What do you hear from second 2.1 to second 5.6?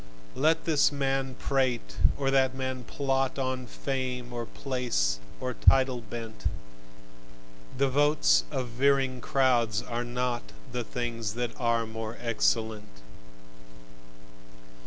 and that man plot, On fame or place or